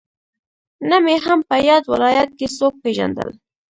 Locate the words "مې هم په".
1.05-1.55